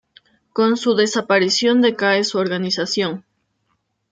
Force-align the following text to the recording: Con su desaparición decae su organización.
Con 0.51 0.77
su 0.77 0.95
desaparición 0.95 1.79
decae 1.79 2.23
su 2.23 2.39
organización. 2.39 3.23